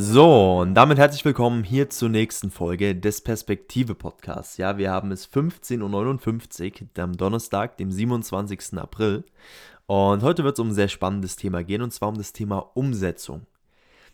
[0.00, 4.56] So, und damit herzlich willkommen hier zur nächsten Folge des Perspektive Podcasts.
[4.56, 8.78] Ja, wir haben es 15.59 Uhr am Donnerstag, dem 27.
[8.78, 9.24] April.
[9.86, 12.58] Und heute wird es um ein sehr spannendes Thema gehen, und zwar um das Thema
[12.74, 13.46] Umsetzung.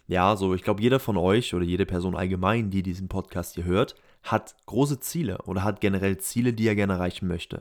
[0.06, 3.64] Ja, so, ich glaube, jeder von euch oder jede Person allgemein, die diesen Podcast hier
[3.64, 7.60] hört, hat große Ziele oder hat generell Ziele, die er gerne erreichen möchte.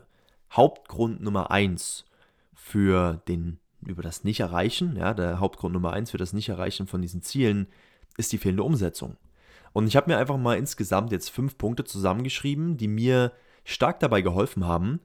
[0.49, 2.05] Hauptgrund Nummer eins
[2.53, 7.21] für den über das Nicht-Erreichen, ja, der Hauptgrund Nummer eins für das Nicht-Erreichen von diesen
[7.21, 7.67] Zielen
[8.17, 9.17] ist die fehlende Umsetzung.
[9.73, 13.31] Und ich habe mir einfach mal insgesamt jetzt fünf Punkte zusammengeschrieben, die mir
[13.63, 14.99] stark dabei geholfen haben,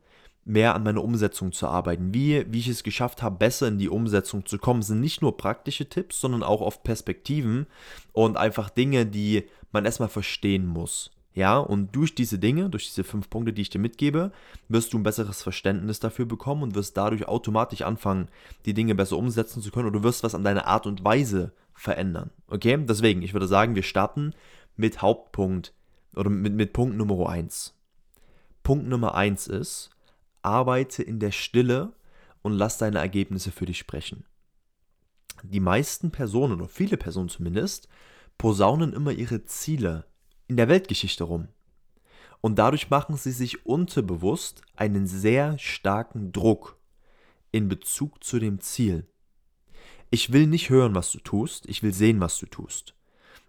[0.45, 2.15] mehr an meiner Umsetzung zu arbeiten.
[2.15, 5.37] Wie, wie ich es geschafft habe, besser in die Umsetzung zu kommen, sind nicht nur
[5.37, 7.67] praktische Tipps, sondern auch oft Perspektiven
[8.12, 11.11] und einfach Dinge, die man erstmal verstehen muss.
[11.38, 14.33] Ja, und durch diese Dinge, durch diese fünf Punkte, die ich dir mitgebe,
[14.69, 18.27] wirst du ein besseres Verständnis dafür bekommen und wirst dadurch automatisch anfangen,
[18.64, 21.52] die Dinge besser umsetzen zu können oder du wirst was an deiner Art und Weise
[21.74, 22.30] verändern.
[22.48, 22.77] Okay?
[22.80, 24.34] Deswegen, ich würde sagen, wir starten
[24.75, 25.75] mit Hauptpunkt
[26.16, 27.72] oder mit, mit Punkt Nummer 1.
[28.64, 29.91] Punkt Nummer 1 ist,
[30.42, 31.92] arbeite in der Stille
[32.42, 34.25] und lass deine Ergebnisse für dich sprechen.
[35.44, 37.89] Die meisten Personen, oder viele Personen zumindest,
[38.39, 40.05] posaunen immer ihre Ziele
[40.48, 41.48] in der Weltgeschichte rum.
[42.41, 46.77] Und dadurch machen sie sich unterbewusst einen sehr starken Druck
[47.52, 49.06] in Bezug zu dem Ziel.
[50.10, 52.94] Ich will nicht hören, was du tust, ich will sehen, was du tust.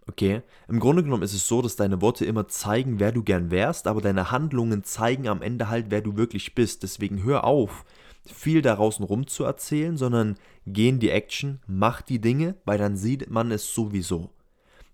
[0.07, 0.41] Okay?
[0.67, 3.87] Im Grunde genommen ist es so, dass deine Worte immer zeigen, wer du gern wärst,
[3.87, 6.83] aber deine Handlungen zeigen am Ende halt, wer du wirklich bist.
[6.83, 7.85] Deswegen hör auf,
[8.25, 12.77] viel da draußen rum zu erzählen, sondern geh in die Action, mach die Dinge, weil
[12.77, 14.31] dann sieht man es sowieso.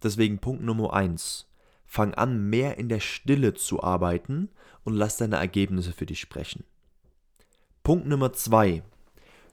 [0.03, 1.47] Deswegen Punkt Nummer eins:
[1.95, 4.49] Fang an, mehr in der Stille zu arbeiten
[4.83, 6.65] und lass deine Ergebnisse für dich sprechen.
[7.83, 8.83] Punkt Nummer zwei: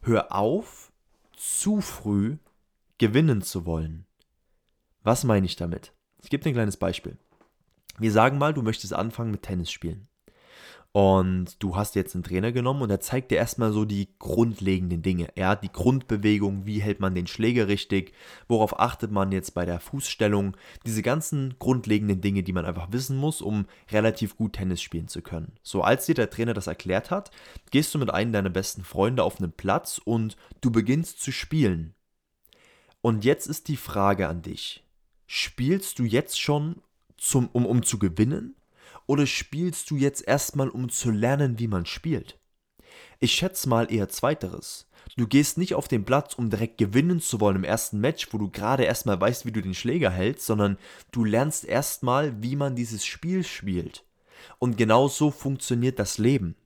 [0.02, 0.90] Hör auf,
[1.36, 2.38] zu früh
[2.98, 4.06] gewinnen zu wollen.
[5.04, 5.92] Was meine ich damit?
[6.20, 7.16] Ich gebe dir ein kleines Beispiel.
[8.00, 10.08] Wir sagen mal, du möchtest anfangen mit Tennis spielen.
[10.92, 15.00] Und du hast jetzt einen Trainer genommen und er zeigt dir erstmal so die grundlegenden
[15.00, 15.28] Dinge.
[15.36, 18.12] Ja, die Grundbewegung, wie hält man den Schläger richtig,
[18.46, 20.54] worauf achtet man jetzt bei der Fußstellung,
[20.84, 25.22] diese ganzen grundlegenden Dinge, die man einfach wissen muss, um relativ gut Tennis spielen zu
[25.22, 25.52] können.
[25.62, 27.30] So, als dir der Trainer das erklärt hat,
[27.70, 31.94] gehst du mit einem deiner besten Freunde auf einen Platz und du beginnst zu spielen.
[33.00, 34.84] Und jetzt ist die Frage an dich.
[35.26, 36.82] Spielst du jetzt schon,
[37.16, 38.56] zum, um, um zu gewinnen?
[39.06, 42.38] Oder spielst du jetzt erstmal, um zu lernen, wie man spielt?
[43.20, 44.88] Ich schätze mal eher zweiteres.
[45.16, 48.38] Du gehst nicht auf den Platz, um direkt gewinnen zu wollen im ersten Match, wo
[48.38, 50.78] du gerade erstmal weißt, wie du den Schläger hältst, sondern
[51.10, 54.04] du lernst erstmal, wie man dieses Spiel spielt.
[54.58, 56.56] Und genau so funktioniert das Leben.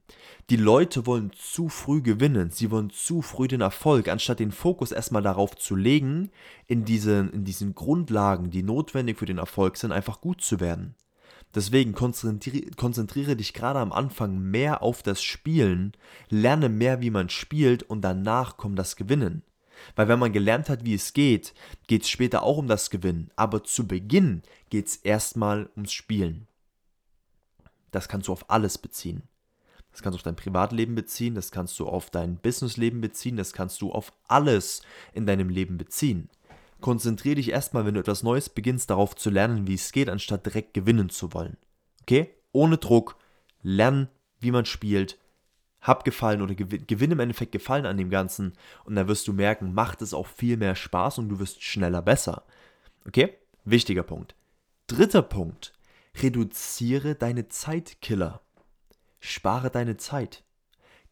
[0.48, 4.92] Die Leute wollen zu früh gewinnen, sie wollen zu früh den Erfolg, anstatt den Fokus
[4.92, 6.30] erstmal darauf zu legen,
[6.68, 10.94] in diesen, in diesen Grundlagen, die notwendig für den Erfolg sind, einfach gut zu werden.
[11.56, 15.92] Deswegen konzentriere, konzentriere dich gerade am Anfang mehr auf das Spielen,
[16.28, 19.42] lerne mehr, wie man spielt und danach kommt das Gewinnen.
[19.94, 21.54] Weil wenn man gelernt hat, wie es geht,
[21.86, 23.30] geht es später auch um das Gewinnen.
[23.36, 26.46] Aber zu Beginn geht es erstmal ums Spielen.
[27.90, 29.22] Das kannst du auf alles beziehen.
[29.92, 33.54] Das kannst du auf dein Privatleben beziehen, das kannst du auf dein Businessleben beziehen, das
[33.54, 34.82] kannst du auf alles
[35.14, 36.28] in deinem Leben beziehen.
[36.80, 40.46] Konzentriere dich erstmal, wenn du etwas Neues beginnst, darauf zu lernen, wie es geht, anstatt
[40.46, 41.56] direkt gewinnen zu wollen.
[42.02, 42.30] Okay?
[42.52, 43.16] Ohne Druck,
[43.62, 44.08] lernen,
[44.40, 45.18] wie man spielt,
[45.80, 48.54] hab Gefallen oder gewinne im Endeffekt Gefallen an dem Ganzen
[48.84, 52.02] und dann wirst du merken, macht es auch viel mehr Spaß und du wirst schneller
[52.02, 52.44] besser.
[53.06, 53.34] Okay?
[53.64, 54.34] Wichtiger Punkt.
[54.86, 55.72] Dritter Punkt.
[56.20, 58.40] Reduziere deine Zeitkiller.
[59.20, 60.44] Spare deine Zeit.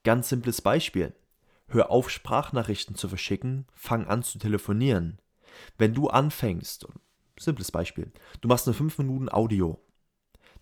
[0.02, 1.14] Ganz simples Beispiel.
[1.68, 5.18] Hör auf, Sprachnachrichten zu verschicken, fang an zu telefonieren.
[5.78, 6.86] Wenn du anfängst,
[7.38, 9.78] simples Beispiel, du machst eine 5 Minuten Audio,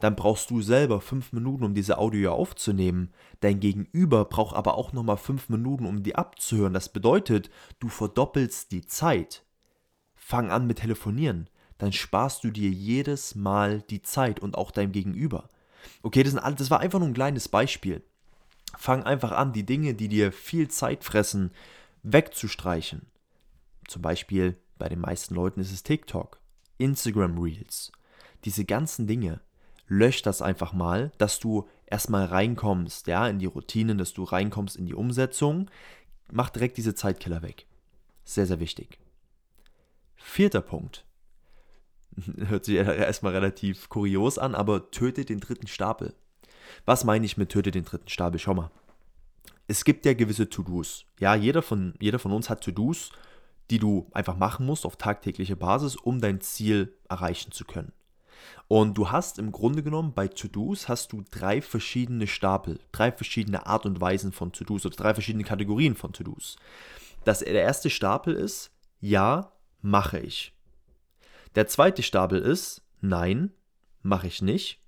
[0.02, 3.12] dann brauchst du selber 5 Minuten, um diese Audio aufzunehmen.
[3.38, 6.74] Dein Gegenüber braucht aber auch nochmal 5 Minuten, um die abzuhören.
[6.74, 9.44] Das bedeutet, du verdoppelst die Zeit.
[10.16, 11.48] Fang an mit Telefonieren.
[11.78, 15.48] Dann sparst du dir jedes Mal die Zeit und auch deinem Gegenüber.
[16.02, 18.02] Okay, das, sind, das war einfach nur ein kleines Beispiel.
[18.76, 21.52] Fang einfach an, die Dinge, die dir viel Zeit fressen,
[22.02, 23.06] wegzustreichen.
[23.86, 26.40] Zum Beispiel bei den meisten Leuten ist es TikTok,
[26.78, 27.92] Instagram Reels.
[28.44, 29.40] Diese ganzen Dinge.
[29.86, 34.74] Lösch das einfach mal, dass du erstmal reinkommst, ja, in die Routinen, dass du reinkommst
[34.74, 35.70] in die Umsetzung.
[36.32, 37.66] Mach direkt diese Zeitkiller weg.
[38.24, 38.98] Sehr, sehr wichtig.
[40.16, 41.04] Vierter Punkt.
[42.48, 46.12] Hört sich erstmal relativ kurios an, aber töte den dritten Stapel.
[46.86, 48.40] Was meine ich mit töte den dritten Stapel?
[48.40, 48.72] Schau mal.
[49.68, 51.04] Es gibt ja gewisse To-Dos.
[51.20, 53.12] Ja, jeder von, jeder von uns hat To-Dos
[53.72, 57.92] die du einfach machen musst auf tagtäglicher Basis, um dein Ziel erreichen zu können.
[58.68, 63.64] Und du hast im Grunde genommen bei To-Dos hast du drei verschiedene Stapel, drei verschiedene
[63.64, 66.56] Art und Weisen von To-Dos oder drei verschiedene Kategorien von To-Dos.
[67.24, 70.52] der erste Stapel ist, ja, mache ich.
[71.54, 73.52] Der zweite Stapel ist, nein,
[74.02, 74.82] mache ich nicht.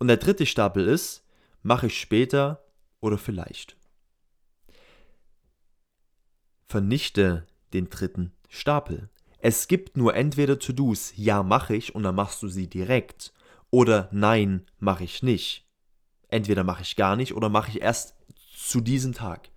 [0.00, 1.24] Und der dritte Stapel ist,
[1.62, 2.64] mache ich später
[3.00, 3.76] oder vielleicht.
[6.66, 9.08] Vernichte den dritten Stapel.
[9.40, 13.32] Es gibt nur entweder To-Dos, ja mache ich und dann machst du sie direkt
[13.70, 15.66] oder nein mache ich nicht.
[16.28, 18.14] Entweder mache ich gar nicht oder mache ich erst
[18.54, 19.50] zu diesem Tag,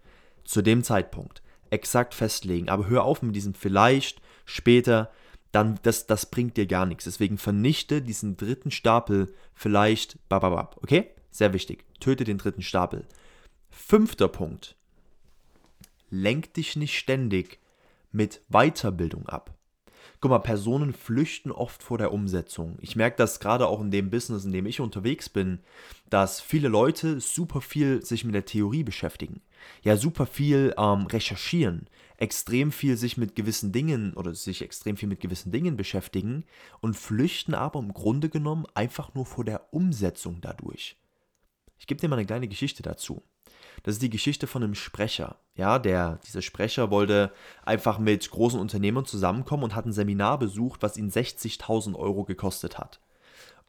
[0.44, 1.42] zu dem Zeitpunkt.
[1.70, 2.70] Exakt festlegen.
[2.70, 5.12] Aber hör auf mit diesem vielleicht, später,
[5.52, 7.06] dann das, das bringt dir gar nichts.
[7.06, 11.10] Deswegen vernichte diesen dritten Stapel vielleicht, bababab, okay?
[11.30, 11.86] Sehr wichtig.
[12.00, 13.06] Töte den dritten Stapel.
[13.70, 14.76] Fünfter Punkt.
[16.10, 17.60] Lenk dich nicht ständig
[18.12, 19.58] mit Weiterbildung ab.
[20.20, 22.78] Guck mal, Personen flüchten oft vor der Umsetzung.
[22.80, 25.60] Ich merke das gerade auch in dem Business, in dem ich unterwegs bin,
[26.10, 29.42] dass viele Leute super viel sich mit der Theorie beschäftigen.
[29.84, 31.88] Ja, super viel ähm, recherchieren,
[32.18, 36.46] extrem viel sich mit gewissen Dingen oder sich extrem viel mit gewissen Dingen beschäftigen
[36.82, 40.98] und flüchten aber im Grunde genommen einfach nur vor der Umsetzung dadurch.
[41.80, 43.24] Ich gebe dir mal eine kleine Geschichte dazu.
[43.84, 45.38] Das ist die Geschichte von einem Sprecher.
[45.56, 47.32] Ja, der, dieser Sprecher wollte
[47.64, 52.78] einfach mit großen Unternehmern zusammenkommen und hat ein Seminar besucht, was ihn 60.000 Euro gekostet
[52.78, 53.00] hat.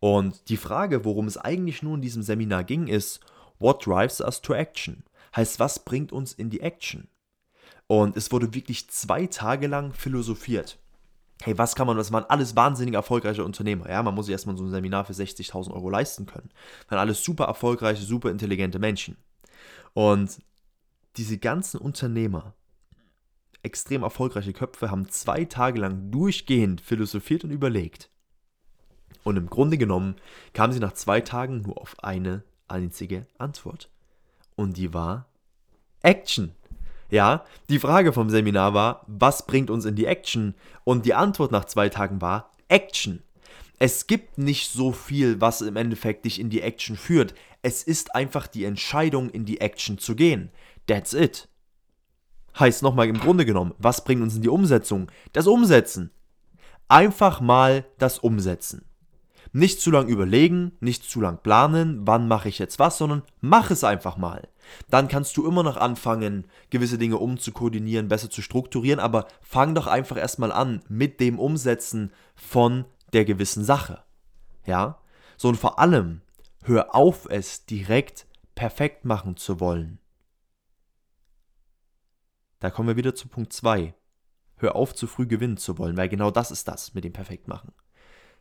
[0.01, 3.21] Und die Frage, worum es eigentlich nur in diesem Seminar ging, ist,
[3.59, 5.05] what drives us to action?
[5.35, 7.09] Heißt, was bringt uns in die Action?
[7.87, 10.79] Und es wurde wirklich zwei Tage lang philosophiert.
[11.43, 13.89] Hey, was kann man, was waren alles wahnsinnig erfolgreiche Unternehmer?
[13.89, 16.51] Ja, man muss sich erstmal so ein Seminar für 60.000 Euro leisten können.
[16.89, 19.17] Waren alles super erfolgreiche, super intelligente Menschen.
[19.95, 20.41] Und
[21.17, 22.55] diese ganzen Unternehmer,
[23.63, 28.11] extrem erfolgreiche Köpfe, haben zwei Tage lang durchgehend philosophiert und überlegt.
[29.25, 30.17] Und im Grunde genommen
[30.53, 33.91] kamen sie nach zwei Tagen nur auf eine einzige Antwort.
[34.57, 35.27] Und die war
[36.03, 36.53] Action.
[37.11, 40.55] Ja, die Frage vom Seminar war, was bringt uns in die Action?
[40.85, 43.23] Und die Antwort nach zwei Tagen war Action.
[43.79, 47.35] Es gibt nicht so viel, was im Endeffekt dich in die Action führt.
[47.63, 50.51] Es ist einfach die Entscheidung, in die Action zu gehen.
[50.87, 51.49] That's it.
[52.59, 55.11] Heißt nochmal im Grunde genommen, was bringt uns in die Umsetzung?
[55.33, 56.11] Das Umsetzen.
[56.89, 58.85] Einfach mal das Umsetzen.
[59.53, 63.71] Nicht zu lang überlegen, nicht zu lang planen, wann mache ich jetzt was, sondern mach
[63.71, 64.49] es einfach mal.
[64.91, 69.87] Dann kannst du immer noch anfangen, gewisse Dinge umzukoordinieren, besser zu strukturieren, aber fang doch
[69.87, 74.03] einfach erstmal an mit dem Umsetzen von der gewissen Sache.
[74.65, 74.99] Ja?
[75.37, 76.23] So und vor allem,
[76.63, 79.99] hör auf, es direkt perfekt machen zu wollen.
[82.61, 83.95] Da kommen wir wieder zu Punkt 2.
[84.57, 87.73] Hör auf, zu früh gewinnen zu wollen, weil genau das ist das mit dem Perfektmachen.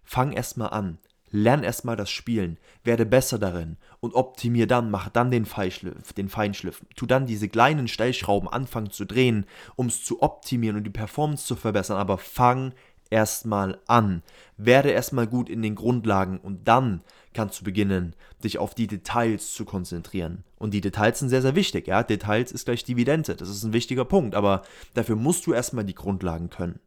[0.04, 1.00] Fang erstmal an.
[1.34, 6.28] Lern erstmal das Spielen, werde besser darin und optimier dann, mach dann den Feinschliff, den
[6.28, 6.86] Feinschliff.
[6.98, 9.46] Tu dann diese kleinen Stellschrauben anfangen zu drehen,
[9.78, 12.74] um es zu optimieren und die Performance zu verbessern, aber fang
[13.10, 14.24] erstmal an.
[14.58, 17.02] Werde erstmal gut in den Grundlagen und dann
[17.34, 20.44] kannst du beginnen, dich auf die Details zu konzentrieren.
[20.58, 21.88] Und die Details sind sehr, sehr wichtig.
[21.88, 22.04] Ja?
[22.04, 23.36] Details ist gleich Dividende.
[23.36, 24.36] Das ist ein wichtiger Punkt.
[24.36, 24.64] Aber
[24.94, 26.80] dafür musst du erstmal die Grundlagen können.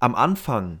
[0.00, 0.80] Am Anfang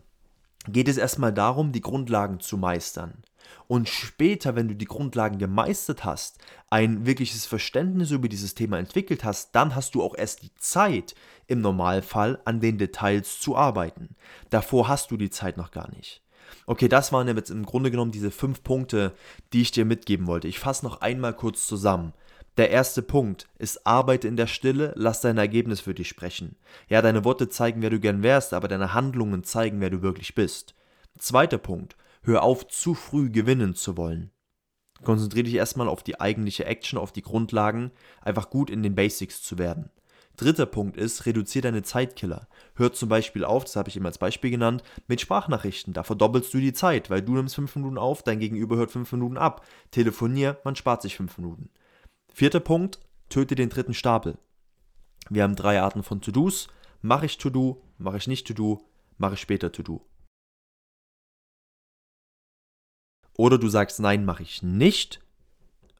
[0.66, 3.22] geht es erstmal darum, die Grundlagen zu meistern.
[3.66, 6.38] Und später, wenn du die Grundlagen gemeistert hast,
[6.70, 11.14] ein wirkliches Verständnis über dieses Thema entwickelt hast, dann hast du auch erst die Zeit,
[11.46, 14.16] im Normalfall an den Details zu arbeiten.
[14.50, 16.23] Davor hast du die Zeit noch gar nicht.
[16.66, 19.12] Okay, das waren jetzt im Grunde genommen diese fünf Punkte,
[19.52, 20.48] die ich dir mitgeben wollte.
[20.48, 22.12] Ich fasse noch einmal kurz zusammen.
[22.56, 26.56] Der erste Punkt ist, arbeite in der Stille, lass dein Ergebnis für dich sprechen.
[26.88, 30.36] Ja, deine Worte zeigen, wer du gern wärst, aber deine Handlungen zeigen, wer du wirklich
[30.36, 30.74] bist.
[31.18, 34.30] Zweiter Punkt, hör auf, zu früh gewinnen zu wollen.
[35.02, 39.42] Konzentriere dich erstmal auf die eigentliche Action, auf die Grundlagen, einfach gut in den Basics
[39.42, 39.90] zu werden.
[40.36, 42.48] Dritter Punkt ist, reduziere deine Zeitkiller.
[42.74, 45.92] Hör zum Beispiel auf, das habe ich eben als Beispiel genannt, mit Sprachnachrichten.
[45.92, 49.12] Da verdoppelst du die Zeit, weil du nimmst fünf Minuten auf, dein Gegenüber hört fünf
[49.12, 49.64] Minuten ab.
[49.90, 51.70] Telefonier, man spart sich fünf Minuten.
[52.32, 52.98] Vierter Punkt,
[53.28, 54.38] töte den dritten Stapel.
[55.30, 56.68] Wir haben drei Arten von To-Dos.
[57.00, 58.88] Mache ich To-Do, mache ich nicht To-Do,
[59.18, 60.04] mache ich später To-Do.
[63.36, 65.20] Oder du sagst, nein, mache ich nicht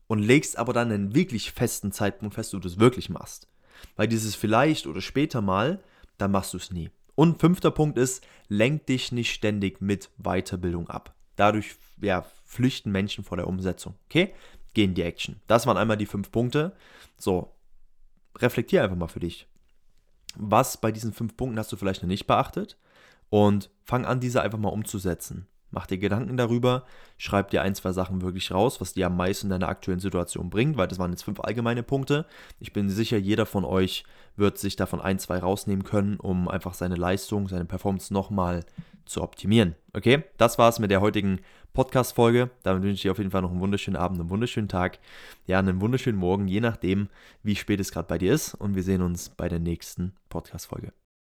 [0.07, 3.49] und legst aber dann einen wirklich festen Zeitpunkt fest, wo du es wirklich machst.
[3.97, 5.83] Weil dieses vielleicht oder später mal,
[6.19, 6.91] dann machst du es nie.
[7.15, 11.15] Und fünfter Punkt ist, lenk dich nicht ständig mit Weiterbildung ab.
[11.37, 13.95] Dadurch ja, flüchten Menschen vor der Umsetzung.
[14.07, 14.35] Okay?
[14.73, 15.41] Geh in die Action.
[15.47, 16.73] Das waren einmal die fünf Punkte.
[17.17, 17.53] So,
[18.39, 19.47] reflektier einfach mal für dich.
[20.37, 22.77] was bei diesen fünf Punkten hast du vielleicht noch nicht beachtet
[23.31, 25.47] und fang an, diese einfach mal umzusetzen.
[25.75, 26.85] Mach dir Gedanken darüber,
[27.19, 30.49] schreib dir ein, zwei Sachen wirklich raus, was dir am meisten in deiner aktuellen Situation
[30.49, 32.27] bringt, weil das waren jetzt fünf allgemeine Punkte.
[32.61, 34.05] Ich bin sicher, jeder von euch
[34.37, 38.65] wird sich davon ein, zwei rausnehmen können, um einfach seine Leistung, seine Performance nochmal
[39.05, 39.75] zu optimieren.
[39.95, 41.41] Okay, das war's mit der heutigen
[41.73, 42.51] Podcast-Folge.
[42.63, 45.01] Damit wünsche ich dir auf jeden Fall noch einen wunderschönen Abend, einen wunderschönen Tag,
[45.47, 47.09] ja, einen wunderschönen Morgen, je nachdem,
[47.43, 48.55] wie spät es gerade bei dir ist.
[48.55, 50.93] Und wir sehen uns bei der nächsten Podcast-Folge.